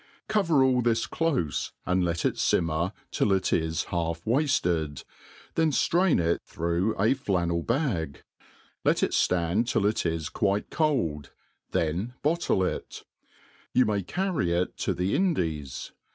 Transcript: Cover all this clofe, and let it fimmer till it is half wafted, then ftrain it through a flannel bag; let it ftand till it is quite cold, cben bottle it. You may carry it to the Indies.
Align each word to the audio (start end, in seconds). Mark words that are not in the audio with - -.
Cover 0.27 0.63
all 0.63 0.81
this 0.81 1.05
clofe, 1.05 1.73
and 1.85 2.03
let 2.03 2.25
it 2.25 2.33
fimmer 2.39 2.91
till 3.11 3.31
it 3.31 3.53
is 3.53 3.83
half 3.83 4.25
wafted, 4.25 5.03
then 5.53 5.69
ftrain 5.69 6.19
it 6.19 6.41
through 6.43 6.95
a 6.99 7.13
flannel 7.13 7.61
bag; 7.61 8.23
let 8.83 9.03
it 9.03 9.11
ftand 9.11 9.67
till 9.67 9.85
it 9.85 10.03
is 10.03 10.29
quite 10.29 10.71
cold, 10.71 11.29
cben 11.71 12.15
bottle 12.23 12.63
it. 12.63 13.03
You 13.75 13.85
may 13.85 14.01
carry 14.01 14.53
it 14.53 14.75
to 14.77 14.95
the 14.95 15.13
Indies. 15.13 15.91